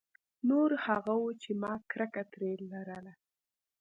[0.49, 3.13] نور هغه وو چې ما کرکه ترې لرله.